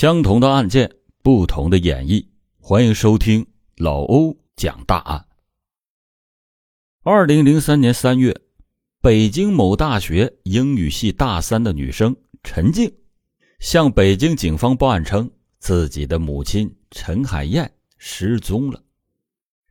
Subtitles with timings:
[0.00, 0.90] 相同的案件，
[1.22, 2.26] 不同的演绎。
[2.58, 5.26] 欢迎收听老欧讲大案。
[7.02, 8.34] 二零零三年三月，
[9.02, 12.90] 北京某大学英语系大三的女生陈静，
[13.58, 18.82] 向北京警方报案称，自己的母亲陈海燕失踪了。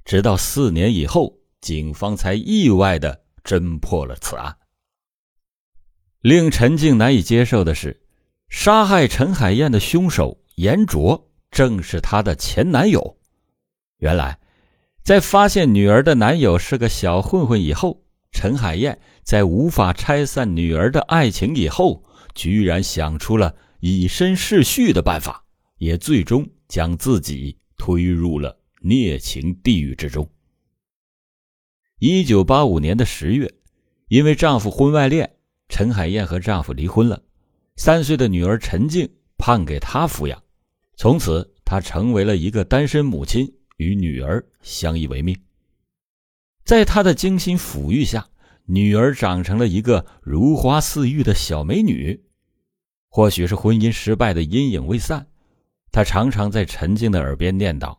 [0.06, 4.56] 直到四年以后，警方才意外的侦破了此案。
[6.22, 8.00] 令陈静难以接受的是。
[8.50, 13.18] 杀害陈海燕的凶手严卓正是她的前男友。
[13.98, 14.40] 原来，
[15.04, 25.46] 在发现女儿的男友是个小混混以后，陈海燕在无法拆散女儿的爱情以后，居然想出了以身试婿的办法，
[25.78, 30.28] 也最终将自己推入了孽情地狱之中。
[32.00, 33.54] 一九八五年的十月，
[34.08, 35.36] 因为丈夫婚外恋，
[35.68, 37.22] 陈海燕和丈夫离婚了。
[37.80, 40.44] 三岁的女儿陈静判给他抚养，
[40.98, 45.34] 从此她成为了一个单身母亲，与女儿相依为命。
[46.66, 48.28] 在他的精心抚育下，
[48.66, 52.22] 女儿长成了一个如花似玉的小美女。
[53.08, 55.26] 或许是婚姻失败的阴影未散，
[55.90, 57.98] 她常常在陈静的耳边念叨：“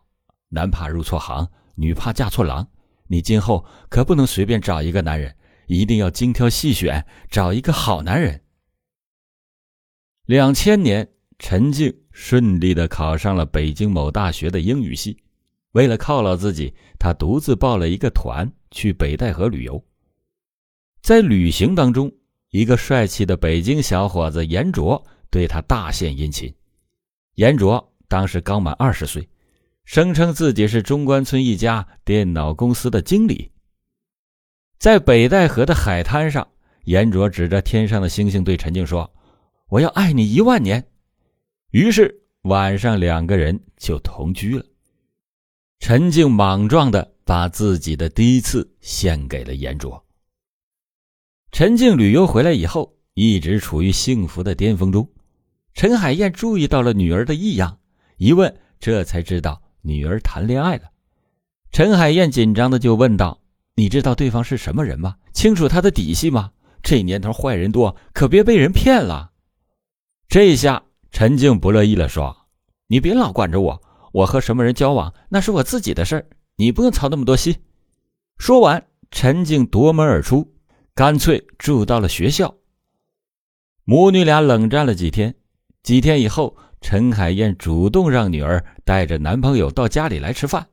[0.49, 2.69] 男怕入错行，女怕嫁错郎。
[3.07, 8.39] 你今后可不能随便找一个男人，一定要精挑细选，找一个好男人。”
[10.31, 11.05] 两千年，
[11.39, 15.17] 陈静顺利的考上了北京某大学的英语系。
[15.73, 19.83] 为了犒劳自己，她独自报了一个团去北戴河旅游。
[21.01, 22.09] 在旅行当中，
[22.51, 26.49] 一个帅气的北京小伙子严卓对她大献殷勤。
[27.35, 29.27] 严卓当时刚满二十岁，
[29.83, 33.51] 声称自己是中关村一家电脑公司的经理。
[34.79, 36.47] 在北戴河的海滩上，
[36.85, 39.13] 严卓指着天上的星星对陈静说。
[39.71, 40.85] 我要爱你一万年。
[41.69, 44.65] 于是晚上两个人就同居了。
[45.79, 50.05] 陈静莽撞的把自己的第一次献给了严卓。
[51.53, 55.07] 陈静旅游回来以后，一直处于幸福的巅峰中。
[55.73, 57.79] 陈海燕注意到了女儿的异样，
[58.17, 60.91] 一问，这才知道女儿谈恋爱了。
[61.71, 63.41] 陈海燕紧张的就问道
[63.75, 65.15] ：“你知道对方是什么人吗？
[65.31, 66.51] 清楚他的底细吗？
[66.83, 69.30] 这年头坏人多，可别被人骗了。”
[70.31, 70.81] 这下
[71.11, 72.47] 陈静不乐意了，说
[72.87, 73.81] ：“你别老管着我，
[74.13, 76.25] 我和什么人交往那是我自己的事儿，
[76.55, 77.53] 你不用操那么多心。”
[78.39, 80.55] 说完，陈静夺门而出，
[80.95, 82.55] 干脆住到了学校。
[83.83, 85.35] 母女俩冷战了几天，
[85.83, 90.65] 几天以后，陈海燕主动让女儿带着男朋友到家里来吃饭，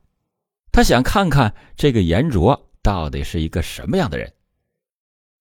[0.71, 4.31] 她想看看这个严卓到底是一个什么样的人。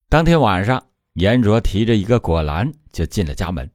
[0.08, 3.70] 当天晚上，严卓提着一个果篮就进了家门。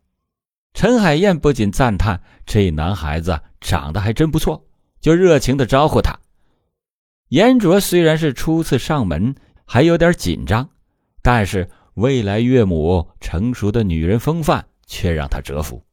[0.73, 4.65] 陈海燕不仅赞叹这男孩子长得还真不错，
[4.99, 6.19] 就热情的招呼他。
[7.29, 9.35] 严卓虽然是初次上门，
[9.65, 10.69] 还有点紧张，
[11.21, 15.83] 但是未来岳母成熟的女人风范却让他折服。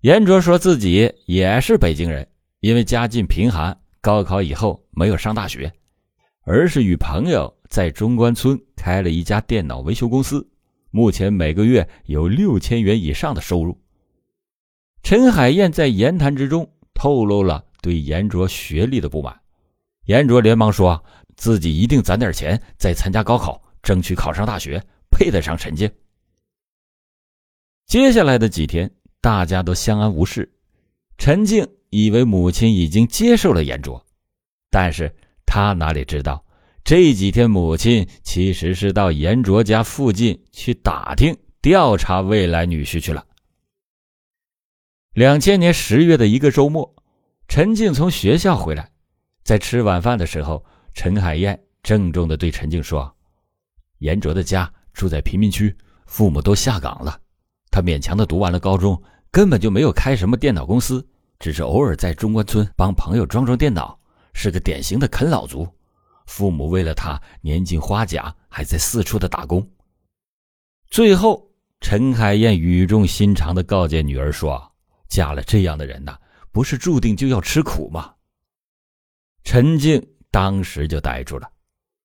[0.00, 2.26] 严卓说自己也是北京人，
[2.60, 5.72] 因为家境贫寒，高考以后没有上大学，
[6.42, 10.46] 而是与朋友在中关村开了一家电脑维修公司。
[10.90, 13.78] 目前每个月有六千元以上的收入。
[15.02, 19.40] 陈海燕在言谈之中透露了对严卓学历的不满，
[20.06, 21.04] 严卓连忙说
[21.36, 25.90] 自己一定攒点钱再参加高考，争取考上大学，配得上陈静。
[27.86, 30.50] 接下来的几天，大家都相安无事。
[31.18, 34.04] 陈静以为母亲已经接受了严卓，
[34.70, 35.14] 但是
[35.44, 36.44] 他哪里知道。
[36.86, 43.26] 这几天，母亲其实是到严卓家附近去打听、调查未来女婿去了。
[45.12, 46.94] 两千年十月的一个周末，
[47.48, 48.88] 陈静从学校回来，
[49.42, 50.64] 在吃晚饭的时候，
[50.94, 53.12] 陈海燕郑重的对陈静说
[53.98, 55.76] ：“严卓的家住在贫民区，
[56.06, 57.18] 父母都下岗了，
[57.68, 59.02] 他勉强的读完了高中，
[59.32, 61.04] 根本就没有开什么电脑公司，
[61.40, 63.98] 只是偶尔在中关村帮朋友装装电脑，
[64.34, 65.66] 是个典型的啃老族。”
[66.26, 69.66] 父母为了他年近花甲，还在四处的打工。
[70.90, 71.50] 最后，
[71.80, 74.72] 陈海燕语重心长的告诫女儿说
[75.08, 76.18] ：“嫁了这样的人呐，
[76.52, 78.12] 不是注定就要吃苦吗？”
[79.44, 81.48] 陈静当时就呆住了。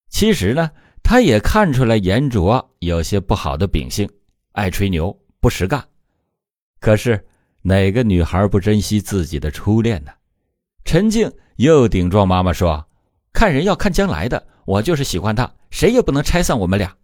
[0.09, 0.69] 其实呢，
[1.03, 4.09] 她也看出来严卓有些不好的秉性，
[4.51, 5.83] 爱吹牛，不实干。
[6.79, 7.27] 可是
[7.61, 10.11] 哪个女孩不珍惜自己的初恋呢？
[10.85, 12.87] 陈静又顶撞妈妈说。
[13.33, 16.95] 看人要看将来的，我就是喜欢他，谁也不能拆散我们俩。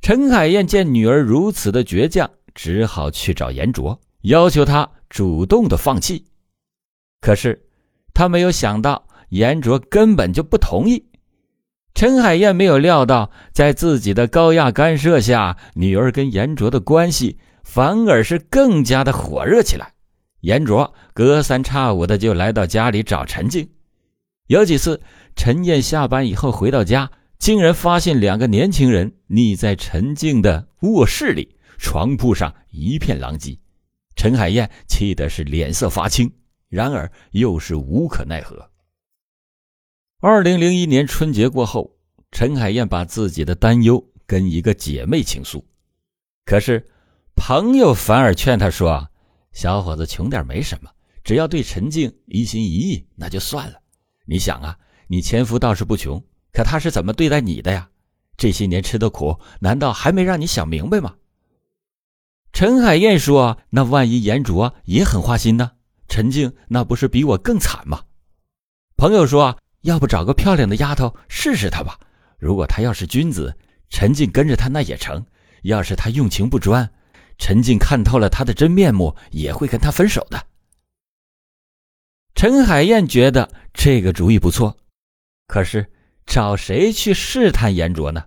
[0.00, 6.24] 陈海燕见女儿如此的倔强，只好去找严卓，要求他主动的放弃。
[7.20, 7.66] 可是
[8.14, 11.04] 他没有想到，严卓根本就不同意。
[11.94, 19.92] 陈海燕没有料到，在自己的高压干涉下，女儿跟严卓的关系反而是更加的火热起来。
[20.40, 23.68] 严卓隔三差五的就来到家里找陈静，
[24.46, 25.02] 有几次
[25.34, 33.58] 陈燕下班以后回到家，竟然发现两个年轻人腻在陈静的卧室里，床铺上一片狼藉。
[34.14, 36.32] 陈海燕气的是脸色发青，
[36.68, 38.70] 然而又是无可奈何。
[40.20, 41.96] 二零零一年春节过后，
[42.30, 45.66] 陈海燕把自己的担忧跟一个姐妹倾诉，
[46.44, 46.86] 可是
[47.34, 49.10] 朋友反而劝她说
[49.52, 50.90] ：“小伙子穷点没什么，
[51.22, 53.78] 只要对陈静一心一意，那就算了。
[54.26, 54.76] 你想啊，
[55.06, 57.88] 你前夫倒是不穷，可他是怎么对待你的呀？
[58.36, 61.14] 这些年吃的苦，难道还没让你想明白吗？”
[62.52, 65.72] 陈海燕说：“那万一严卓也很花心呢？
[66.08, 68.02] 陈静那不是比我更惨吗？”
[68.98, 69.58] 朋友说。
[69.82, 71.96] 要不找个漂亮的丫头试试他吧。
[72.38, 73.56] 如果他要是君子，
[73.88, 75.22] 陈静跟着他那也成；
[75.62, 76.90] 要是他用情不专，
[77.38, 80.44] 陈静看透了他的真面目，也会跟他分手的。
[82.36, 84.76] 陈海燕觉得这个主意不错，
[85.48, 85.90] 可是
[86.26, 88.26] 找谁去试探严卓呢？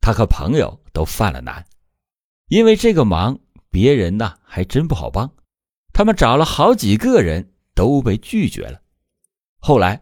[0.00, 1.64] 他和朋友都犯了难，
[2.48, 3.40] 因为这个忙
[3.70, 5.34] 别人呢还真不好帮。
[5.92, 8.80] 他们找了好几个人，都被拒绝了。
[9.58, 10.00] 后来。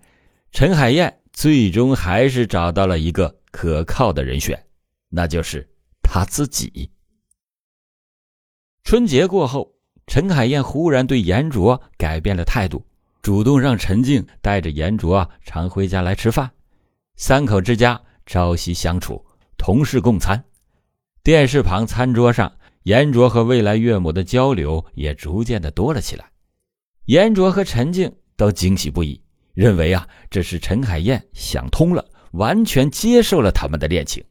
[0.50, 4.66] 陈海燕最终还是找到了一个可靠的人选，
[5.10, 5.68] 那就是
[6.02, 6.90] 他自己。
[8.82, 9.74] 春节过后，
[10.06, 12.86] 陈海燕忽然对严卓改变了态度，
[13.28, 16.50] 主动让陈静带着严卓啊常回家来吃饭，
[17.16, 19.22] 三口之家朝夕相处，
[19.58, 20.42] 同事共餐。
[21.22, 22.50] 电视旁餐桌上，
[22.84, 26.24] 严卓和未来岳母的交流也逐渐的多了起来。
[27.04, 29.22] 严卓和陈静都惊喜不已。
[29.52, 32.02] 认为啊，这是陈海燕想通了，
[32.32, 34.24] 完全接受了他们的恋情。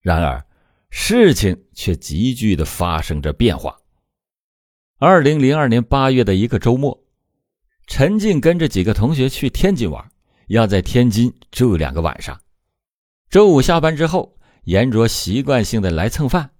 [0.00, 0.44] 然而，
[0.90, 3.78] 事情却急剧的发生着变化。
[4.98, 7.03] 二零零二年八月的一个周末，
[7.86, 10.04] 陈静跟着几个同学去天津玩，
[10.48, 12.40] 要在天津住两个晚上。
[13.30, 16.50] 周五下班之后，严卓习惯性的来蹭饭，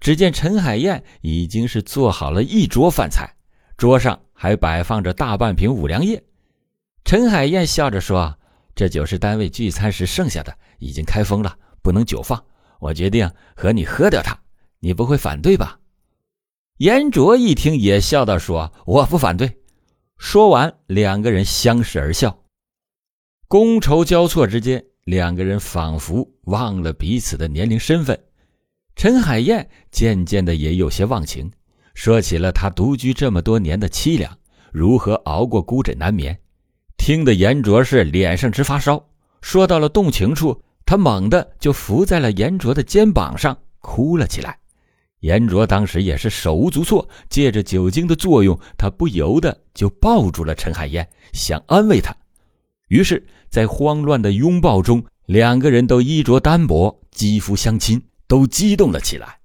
[0.00, 3.36] 只见陈海燕已经是做好了一桌饭菜，
[3.76, 6.22] 桌上还摆放着大半瓶五粮液。
[7.04, 8.36] 陈海燕笑着说
[8.74, 12.42] ：“这酒是单位聚餐时剩下的，已经开封了，不能久放。
[12.80, 14.36] 我决定和你喝掉它，
[14.80, 15.78] 你不会反对吧？”
[16.78, 19.58] 严卓一听也笑道：“说我不反对。”
[20.24, 22.44] 说完，两个人相视而笑。
[23.48, 28.16] 觥筹交错之间，两个人仿佛忘了彼此的年龄身份。
[28.94, 31.50] 陈海燕渐渐的也有些忘情，
[31.94, 34.38] 说起了她独居这么多年的凄凉，
[34.70, 36.38] 如何熬过孤枕难眠。
[36.96, 39.04] 听得严卓是脸上直发烧，
[39.40, 44.56] 说到了动情处，他猛地就伏在了严卓的肩膀上哭了起来。
[45.22, 52.14] 严卓当时也是手无足措，借着酒精的作用，他不由得就抱住了陈海燕，想安慰她。
[52.88, 59.38] 于是，在慌乱的拥抱中，两个人都衣着单薄，肌肤相亲，都激动了起来。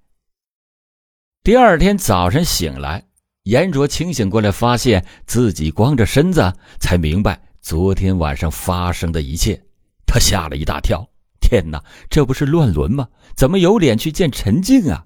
[1.43, 3.05] 第二天早晨醒来，
[3.43, 7.39] 严卓清醒过来，发现自己光着身子，才明白。
[7.61, 9.61] 昨天晚上发生的一切，
[10.07, 11.07] 他吓了一大跳。
[11.39, 13.07] 天哪，这不是乱伦吗？
[13.35, 15.05] 怎么有脸去见陈静啊？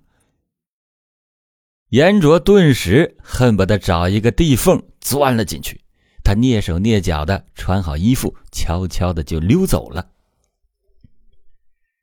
[1.91, 5.79] 严卓顿时恨不得找一个地缝钻了进去。
[6.23, 10.09] 他蹑手蹑脚的穿好衣服，悄悄的就溜走了。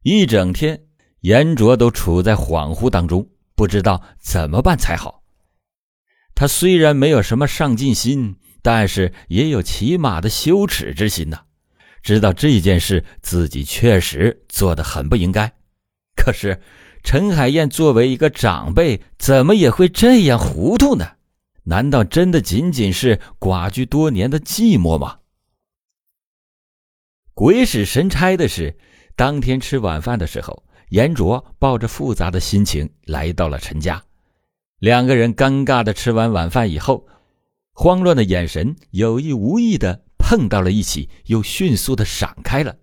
[0.03, 0.85] 一整天，
[1.21, 5.23] 严卓都处在恍惚当中，不知道怎么办才好。
[6.35, 8.37] 他虽然没有什么上进心。
[8.61, 11.43] 但是也有起码的羞耻之心呐，
[12.03, 15.51] 知道这件事自己确实做的很不应该。
[16.17, 16.61] 可是
[17.03, 21.13] 陈海燕作为一个长辈，怎么也会这样糊涂呢？
[21.65, 25.19] 难道真的仅仅是寡居多年的寂寞吗？
[27.35, 28.77] 鬼使神差的是，
[29.17, 34.03] 当天吃晚饭的时候，严卓抱着复杂的心情来到了陈家，
[34.79, 37.07] 两个人尴尬的吃完晚饭以后。
[37.73, 42.75] 慌乱的眼神有意无意的碰到了一起，又迅速的闪开了。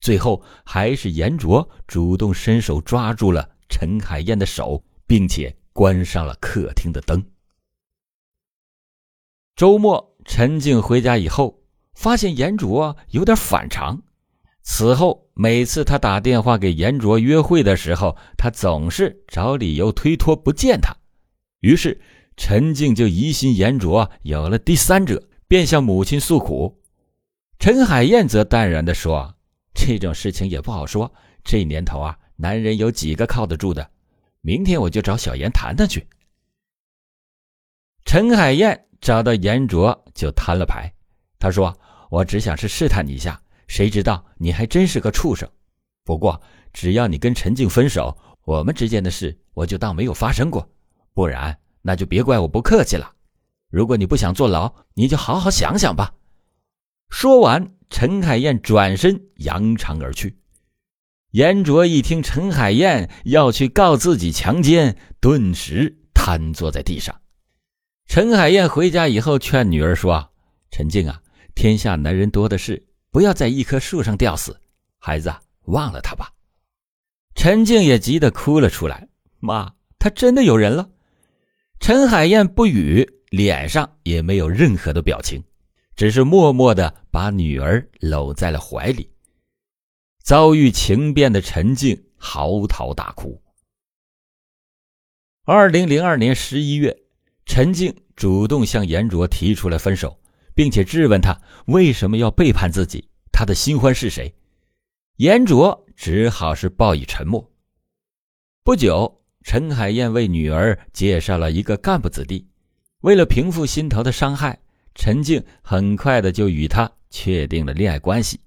[0.00, 7.24] 最后还是严卓主动伸手抓住了陈海燕的手，并且关上了客厅的灯。
[9.54, 11.62] 周末，陈静回家以后，
[11.94, 14.02] 发现严卓有点反常。
[14.62, 20.96] 此后，每次他打电话给严卓约会的时候，他总是找理由推脱不见他。
[21.60, 22.00] 于是。
[22.36, 26.80] 陈静就疑心严卓有了第三者，便向母亲诉苦。
[27.58, 29.34] 陈海燕则淡然地说
[29.74, 31.12] ：“这种事情也不好说，
[31.44, 33.90] 这年头啊，男人有几个靠得住的？
[34.40, 36.06] 明天我就找小严谈谈去。”
[38.04, 40.92] 陈海燕找到严卓就摊了牌，
[41.38, 41.76] 他说
[42.10, 45.48] ：“我只想是试探你一下，谁知道你还真是个畜生。
[46.04, 46.40] 不过
[46.72, 50.68] 只要你跟陈静分手，我们之间的事我就当没有发生过，
[51.14, 53.10] 不然……”那就别怪我不客气了。
[53.70, 56.12] 如果你不想坐牢，你就好好想想吧。
[57.08, 60.38] 说完，陈海燕转身扬长而去。
[61.32, 67.20] 严卓一听陈海燕要去告自己强奸，顿时瘫坐在地上。
[68.06, 70.32] 陈海燕回家以后劝女儿说
[70.72, 71.20] ：“陈静啊，
[71.54, 74.58] 天下男人多的是，不要在一棵树上吊死。
[74.98, 75.32] 孩子，
[75.66, 76.32] 忘了他吧。”
[77.36, 80.90] 陈静也急得哭了出来：“妈，他真的有人了。”
[81.78, 85.42] 陈海燕不语，脸上也没有任何的表情，
[86.00, 89.10] 只是默默的把女儿搂在了怀里。
[90.22, 93.38] 遭遇情变的陈静嚎啕大哭。
[95.44, 96.96] 二零零二年十一月，
[97.44, 100.18] 陈静主动向严卓提出了分手，
[100.54, 104.34] 并且质问他为什么要背叛自己，他的新欢是谁？
[105.16, 107.52] 严卓只好是报以沉默。
[108.64, 109.20] 不久。
[109.42, 112.48] 陈海燕为女儿介绍了一个干部子弟，
[113.00, 114.58] 为了平复心头的伤害，
[115.00, 118.38] 陈静很快的就与他确定了恋爱关系。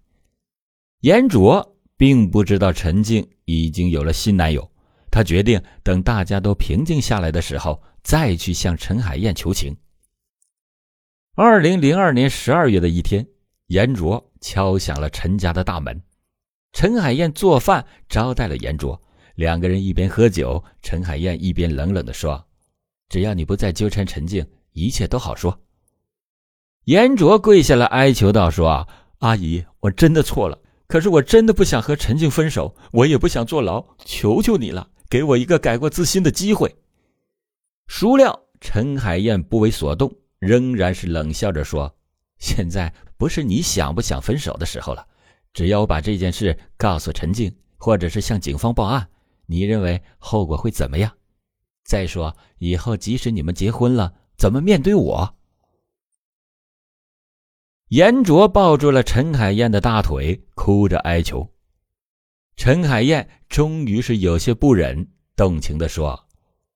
[1.00, 4.72] 严卓并不知道陈静已经有了新男友，
[5.10, 9.76] 他决定等大家都平静下来的时候再去向陈海燕求情。
[11.34, 13.26] 二零零二年十二月的一天，
[13.66, 16.00] 严卓敲响了陈家的大门，
[16.72, 19.02] 陈海燕做饭招待了严卓。
[19.34, 22.48] 两个人一边喝酒，陈海燕一边冷冷的说
[23.10, 25.60] ：“只要你不再纠缠陈静，一切都好说。”
[26.86, 28.88] 严卓跪下来哀求道：“说
[29.20, 36.76] 阿姨，我真的错了，可是我真的不想和陈静分手，我也不想坐牢，求求你了，给我一个改过自新的机会。”
[37.88, 41.96] 孰料陈海燕不为所动，仍然是冷笑着说
[42.38, 45.06] ：“现在不是你想不想分手的时候了，
[45.54, 49.08] 只要我把这件事告诉陈静，或者是向警方报案。”
[49.46, 51.12] 你认为后果会怎么样？
[51.86, 55.36] 再说以后即使你们结婚了，怎么面对我？
[57.94, 61.48] 严卓抱住了陈海燕的大腿，哭着哀求。
[62.58, 66.20] 陈海燕终于是有些不忍，动情的说：“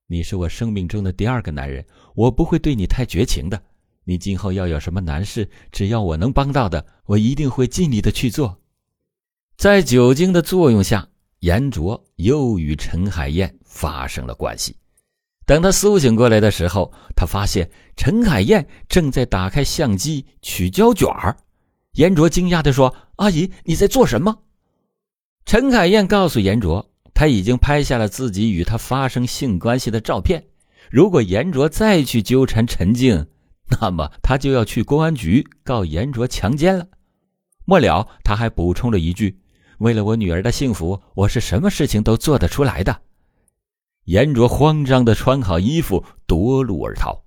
[0.05, 1.83] 你是我生命中的第二个男人，
[2.13, 3.59] 我不会对你太绝情的。
[4.03, 8.61] 你今后要有什么难事，只要我能帮到的，我一定会尽力的去做。”
[9.57, 11.09] 在酒精的作用下。
[11.39, 14.75] 严卓又与陈海燕发生了关系。
[15.47, 21.37] 等他苏醒过来的时候，他发现陈海燕正在打开相机取胶卷儿。
[21.93, 24.39] 严卓惊讶地说：“阿姨，你在做什么？”
[25.47, 30.43] 陈海燕告诉严卓，他已经拍下了自己与他发生性关系的照片。
[30.91, 33.25] 如果严卓再去纠缠陈静，
[33.79, 36.85] 那么他就要去公安局告严卓强奸了。
[37.63, 39.39] 末了，他还补充了一句。
[39.77, 42.99] 为了我女儿的幸福，我是什么事情都做得出来的。
[44.07, 47.25] 严卓慌张的穿好衣服，夺路而逃。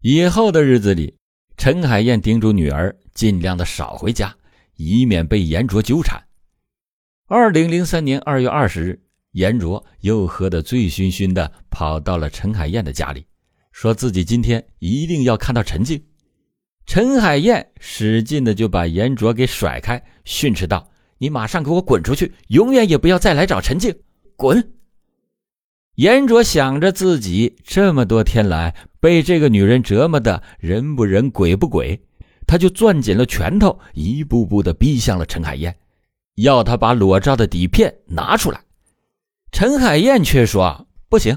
[0.00, 1.14] 以后的日子里，
[1.58, 4.34] 陈海燕叮嘱女儿尽量的少回家，
[4.76, 6.18] 以免被严卓纠缠。
[7.26, 13.26] 二零零三年二月二十日，严卓又喝得醉醺醺的，跑到了陈海燕的家里，
[13.70, 16.02] 说自己今天一定要看到陈静。
[16.86, 23.94] 陈海燕使劲的就把严卓给甩开，训斥道：“你马上给我滚出去，永远也不要再来找陈静，
[24.34, 24.72] 滚！”
[25.98, 32.00] 严卓想着自己这么多天来被这个女人折磨的人不人鬼不鬼，
[32.46, 35.76] 他就攥紧了拳头，一步步的逼向了陈海燕，
[36.36, 38.60] 要他把裸照的底片拿出来。
[39.50, 41.36] 陈海燕却说：“不行，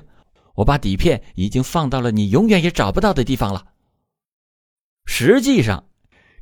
[0.53, 3.65] 我把底片已经放到了你永远也找不到的地方了。”
[5.09, 5.85] 实际上，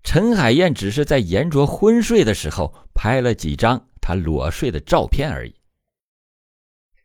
[0.04, 5.56] 陈海燕只是在严卓昏睡的时候拍了几张他裸睡的照片而已。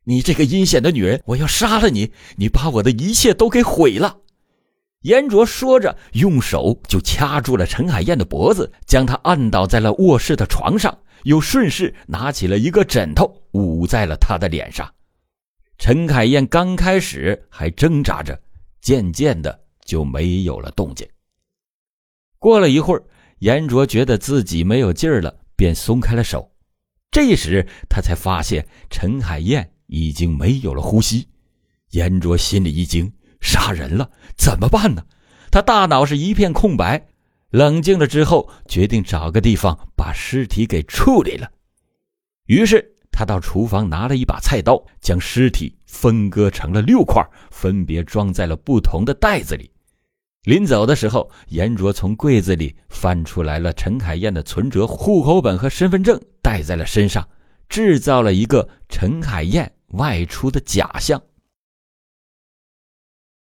[0.04, 2.12] 你这个阴险的女人，我要杀了你！
[2.36, 4.18] 你把我的一切都给毁了！
[5.00, 14.90] 严卓说着，用手就掐住了陈海燕的脖子，将她按倒在了卧室的床上，又顺势拿起了一个枕头捂在了她的脸上。
[15.78, 18.38] 陈海燕刚开始还挣扎着，
[18.80, 21.06] 渐渐的就没有了动静。
[22.38, 23.02] 过了一会儿，
[23.38, 26.50] 严卓觉得自己没有劲儿了，便松开了手。
[27.10, 31.28] 这时他才发现陈海燕已经没有了呼吸。
[31.90, 35.04] 严卓心里一惊，杀人了，怎么办呢？
[35.50, 37.06] 他大脑是一片空白。
[37.50, 41.48] 冷静了之后，决定找个地方把尸体给处理了。
[42.46, 49.70] 于是他到厨房拿了一把菜刀，将尸体分割成了六块，分别装在了不同的袋子里。
[50.42, 57.26] 临走的时候，严卓从柜子里翻出来了陈海燕的存折、户口本和身份证，带在了身上，
[57.68, 61.22] 制造了一个陈海燕外出的假象。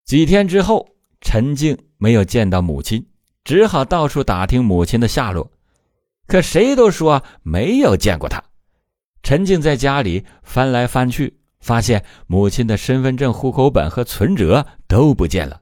[0.06, 0.88] 几天之后，
[1.20, 3.06] 陈静没有见到母亲。
[3.44, 5.52] 只好到处打听母亲的下落，
[6.26, 8.44] 可谁都说没有见过她。
[9.22, 15.62] 陈静在家里翻来翻去，发现母亲的身份证、户口本和存折都不见了。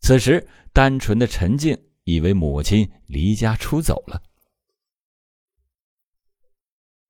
[0.00, 4.20] 此时，单纯的陈静以为母亲离家出走了。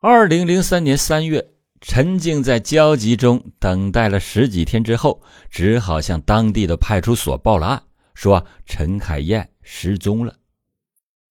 [0.00, 1.53] 二零零三年三月，
[1.86, 7.82] 陈静在焦急中等待了十几天之后，只好向当地的派出所报了案。
[8.14, 10.34] 说陈海燕失踪了，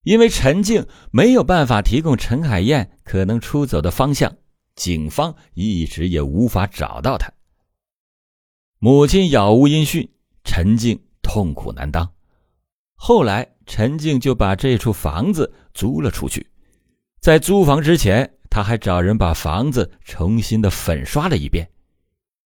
[0.03, 4.31] 因为陈静没有办法提供陈海燕可能出走的方向，
[4.75, 7.33] 警方一直也无法找到她。
[8.77, 10.07] 母亲杳无音讯，
[10.43, 12.13] 陈静痛苦难当。
[12.93, 16.45] 后来，陈静就把这处房子租了出去。
[17.19, 21.67] 在租房之前，他还找人把房子重新的粉刷了一遍。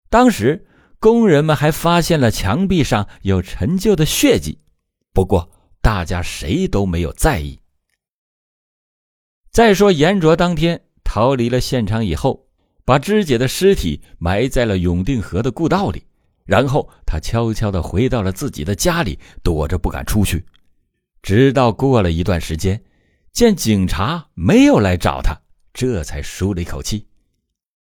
[0.09, 0.63] 当时。
[0.97, 4.57] 工人们还发现了墙壁上有陈旧的血迹，
[5.13, 7.59] 不过大家谁都没有在意。
[9.51, 12.47] 再说严卓当天逃离了现场以后，
[12.85, 16.07] 把肢解的尸体埋在了永定河的故道里，
[16.43, 20.43] 然后他悄悄的回到了自己的家里，躲着不敢出去。
[21.21, 22.81] 直到过了一段时间，
[23.31, 25.39] 见警察没有来找他，
[25.75, 27.05] 这才舒了一口气。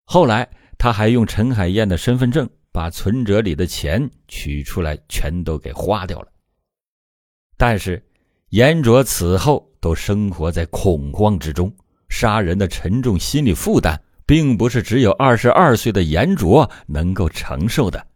[0.05, 0.49] 后来
[0.79, 2.49] 他还用陈海燕的身份证。
[2.73, 6.27] 把存折里的钱取出来，全都给花掉了。
[7.55, 8.03] 但是，
[8.49, 11.71] 严卓此后都生活在恐慌之中。
[12.09, 18.07] 杀人的沉重心理负担，并不是只有二十二岁的严卓能够承受的。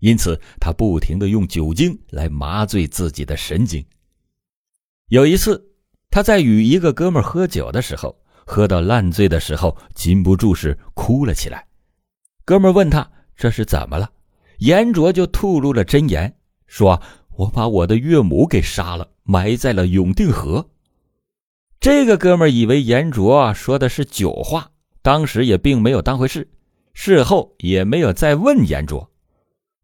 [0.00, 3.82] 因此，他不停的用酒精来麻醉自己的神经。
[5.08, 5.72] 有一次，
[6.10, 8.14] 他在与一个哥们喝酒的时候，
[8.46, 11.66] 喝到烂醉的时候，禁不住是哭了起来。
[12.44, 13.10] 哥们问他。
[13.34, 14.08] 这是怎么了？
[14.58, 16.32] 严卓就吐露了真言，
[16.66, 17.02] 说
[17.34, 20.68] ：“我把我的岳母给杀了，埋在了永定河。”
[21.80, 26.48] 这个哥们以为严卓说的是酒话，当时也并没有当回事，
[26.92, 29.10] 事后也没有再问严卓。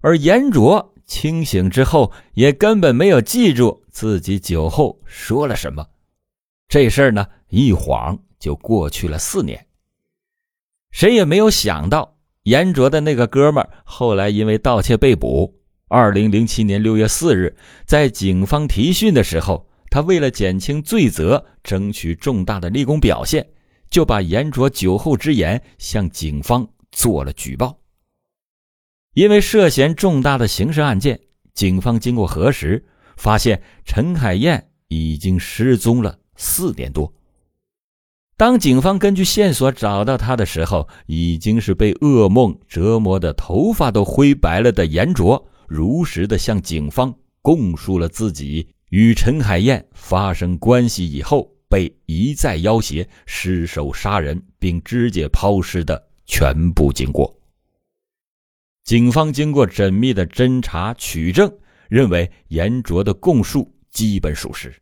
[0.02, 5.84] 而严卓清醒之后，也根本没有记住自己酒后说了什么。
[6.68, 9.66] 这事儿呢，一晃就过去了四年。
[10.90, 12.16] 谁也没有想到。
[12.44, 15.60] 严卓的那个哥们后来因为盗窃被捕。
[15.88, 23.46] 二零零七年六月四日，在警方提讯的时候，他为了减轻罪责，争取重大的立功表现，
[23.90, 27.78] 就把严卓酒后之言向警方做了举报。
[29.12, 31.20] 因为涉嫌重大的刑事案件，
[31.52, 32.82] 警方经过核实，
[33.18, 37.12] 发现陈海燕已经失踪了四年多。
[38.38, 57.36] 当警方根据线索找到他的时候，已经是被噩梦折磨的头发都灰白了的严卓，如实的向警方供述了自己与陈海燕发生关系以后被一再要挟、失手杀人并肢解抛尸的全部经过。
[58.84, 61.52] 警方经过缜密的侦查取证，
[61.88, 64.72] 认为严卓的供述基本属实。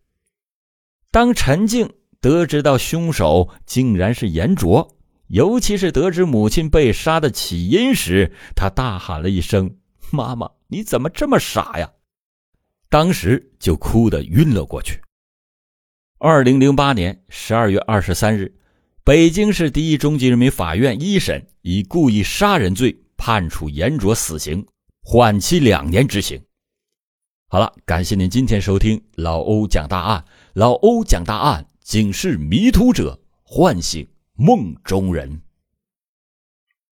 [1.11, 1.91] 当陈静。
[2.27, 4.97] 得知到凶手竟然是严卓，
[5.29, 9.77] 尤其是得知母亲被杀的起因时，他大喊了一声
[10.11, 11.89] ：“妈妈，你怎么这么傻呀！”
[12.91, 15.01] 当时就哭得晕了过去。
[16.19, 18.53] 二零零八年十二月二十三日，
[19.05, 24.67] 北京市第一中级人民法院一审以故意杀人罪判处严卓死刑，
[25.05, 26.43] 缓期两年执行。
[27.47, 31.65] 好了，感谢您今天收听老欧讲大案，老欧讲大案。
[31.87, 35.41] 警示迷途者，唤醒梦中人。